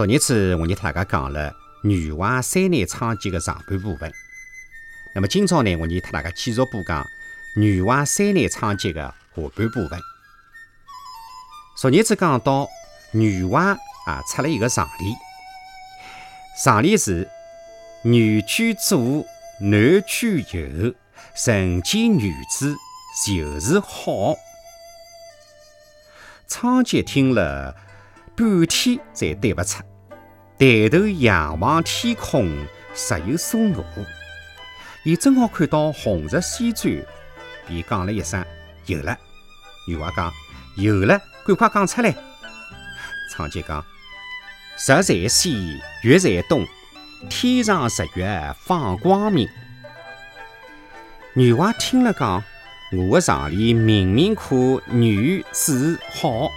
[0.00, 4.10] 昨日子我给大家讲了女娲三难昌劫的上半部分，
[5.14, 7.06] 那么今朝呢，我给大家继续播讲
[7.54, 10.00] 女娲三难昌劫的下半部分。
[11.76, 12.66] 昨日子讲到
[13.12, 13.76] 女娲
[14.06, 15.14] 啊出了一个上联，
[16.56, 17.28] 上联是
[18.02, 19.26] 女居左，
[19.60, 20.94] 男居右，
[21.44, 22.74] 人间女子
[23.26, 24.34] 就是好。
[26.48, 27.76] 昌吉听了。
[28.36, 29.82] 半天才对不出，
[30.60, 32.46] 抬头仰望天空，
[32.94, 33.82] 实有所悟。
[35.04, 37.02] 伊正好看到红日西转，
[37.66, 38.44] 便讲了一声
[38.84, 39.16] ：“有了。”
[39.88, 40.30] 女娃讲
[40.76, 42.14] ：“有了，赶快讲出来。”
[43.32, 43.82] 昌吉讲
[44.76, 46.66] ：“日在西，月在东，
[47.30, 49.48] 天上日月放光明。”
[51.32, 52.44] 女娃听了讲
[53.08, 56.50] ：“我的常理明明可女子好，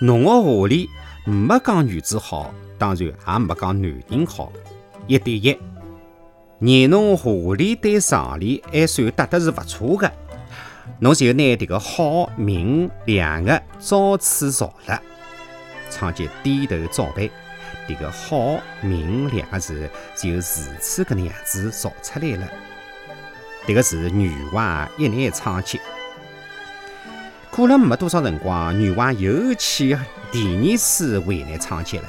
[0.00, 0.90] 侬的下里。”
[1.30, 4.52] 没讲女子好，当然也没讲男人好，
[5.06, 5.56] 一对一。
[6.58, 10.12] 念侬下联对上联还算得是不错的，
[10.98, 15.00] 侬就拿这个好明两个照此造了。
[15.88, 17.30] 昌吉低头照办，
[17.86, 22.48] 这个好明两个字就如此个样子造出来了。
[23.66, 25.78] 这个是女娲一难昌吉。
[27.60, 29.94] 过了没多少辰光，女娲又去
[30.32, 32.08] 第二次为难昌吉了。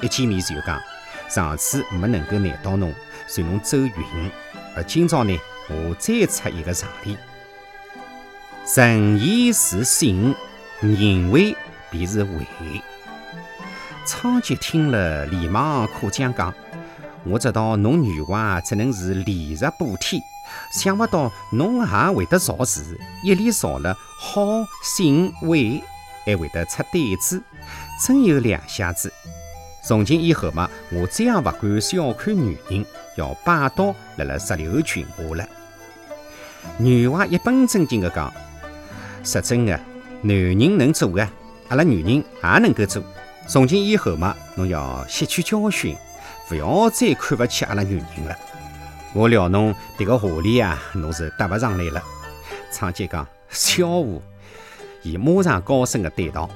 [0.00, 0.80] 一见面就讲：
[1.28, 2.92] 上次没能够难到侬，
[3.28, 3.92] 随侬走运。
[4.74, 7.16] 而今朝呢，我再出一个常理：
[8.74, 10.34] 人言是信，
[10.80, 11.56] 人为
[11.88, 12.44] 便是伪。
[14.04, 16.52] 昌吉听了，连忙夸奖讲：
[17.24, 20.20] 我知道侬女娲只能是礼日补天。
[20.72, 24.42] 想不到侬也会得造字，一连造了好、
[24.82, 25.82] 信、伟，
[26.26, 27.40] 还会得出对子，
[28.04, 29.12] 真有两下子。
[29.82, 32.84] 从今以后嘛，我再也不敢小看女人，
[33.16, 35.48] 要霸道辣辣石榴裙下了。
[36.78, 38.32] 女娲一本正经地讲
[39.22, 39.80] ：“说真的，
[40.22, 41.26] 男人能做的，
[41.68, 43.02] 阿拉女人也能够做。
[43.46, 45.96] 从今以后嘛，侬要吸取教训，
[46.50, 48.36] 不要再看不起阿拉女人了。”
[49.14, 52.02] 我料侬迭个话里啊，侬是答不上来了。
[52.72, 54.20] 昌吉讲笑话，
[55.02, 56.50] 伊马上高声的对道：“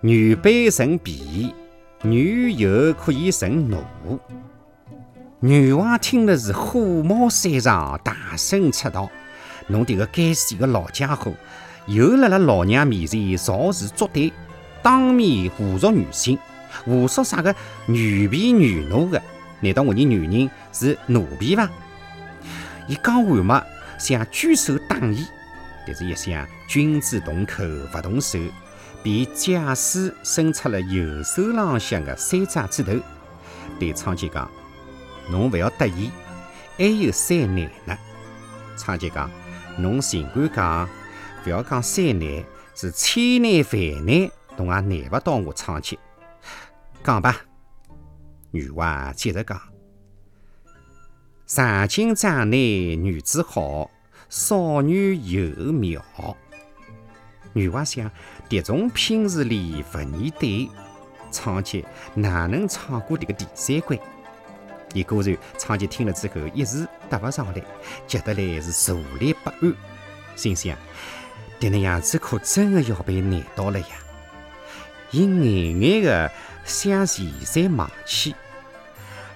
[0.00, 1.52] 女卑人鄙，
[2.02, 3.82] 女有可以成奴。”
[5.38, 9.10] 女娲听了是火冒三丈，大声斥道
[9.66, 11.32] ：“侬迭个该死的老家伙，
[11.86, 14.32] 又辣辣老娘面前造词作对，
[14.82, 16.38] 当面侮辱女性，
[16.84, 17.54] 胡说啥个
[17.86, 19.20] 女婢女奴的？”
[19.60, 21.70] 难道我的女人是奴婢伐？
[22.88, 23.64] 伊讲完嘛，
[23.98, 25.24] 想举手打伊，
[25.86, 27.62] 但是一想君子动口
[27.92, 28.40] 不动手，
[29.04, 33.00] 便假使伸出了右手浪向的三只指头，
[33.78, 34.50] 对昌吉讲
[35.30, 36.10] ：“侬不要得意，
[36.76, 37.96] 还有三难呢。”
[38.76, 39.30] 昌吉讲
[39.78, 40.88] ：“侬尽管讲，
[41.44, 42.44] 不要讲三难，
[42.74, 45.96] 是千难万难，侬也难不倒我昌吉。
[47.02, 47.36] 讲吧。”
[48.50, 49.60] 女娲接着讲
[51.46, 53.90] ：“上京长内女子好，
[54.28, 56.04] 少女又妙。”
[57.54, 58.10] 女娲想：
[58.48, 60.70] 迭种品词里不念对，
[61.30, 63.98] 昌吉哪能闯过迭个第三关？
[64.94, 67.62] 伊果然，昌吉听了之后一时答不上来，
[68.06, 69.74] 急得来是坐立不安，
[70.36, 70.76] 心想：
[71.58, 73.86] 迭能样子可真的要被难倒了呀！
[75.10, 76.32] 伊眼眼的
[76.64, 78.34] 想前山望去。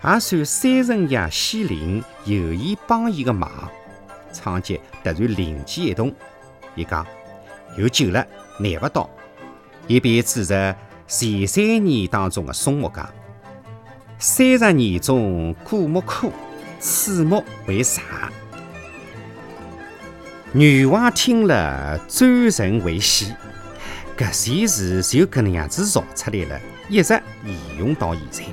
[0.05, 3.51] 也算三神爷西灵有意帮伊个忙，
[4.33, 6.15] 昌吉突然灵机一动，
[6.75, 7.05] 伊讲
[7.77, 8.25] 有救了，
[8.59, 9.09] 难不倒。
[9.89, 10.77] 伊便指着
[11.09, 13.09] 前三年当中的松木讲：
[14.19, 16.33] 三十年中果木枯，
[16.79, 18.03] 此木为啥？
[20.53, 23.35] 女娲听了转神为喜，
[24.17, 27.13] 搿些事就搿能样子造出来了，一直
[27.45, 28.45] 沿用到现在。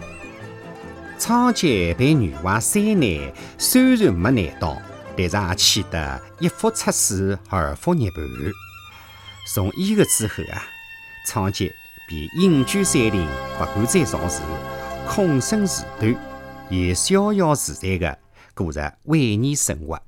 [1.19, 4.81] 昌吉对女娲三难虽然没难到，
[5.15, 8.24] 但是也气得一腹出水，二腹涅盘。
[9.53, 10.63] 从伊个之后啊，
[11.27, 11.71] 仓颉
[12.07, 13.27] 便隐居山林，
[13.57, 14.41] 不敢再造字，
[15.07, 16.15] 空身自端，
[16.69, 18.18] 也逍遥自在地
[18.53, 20.01] 过着晚年生活。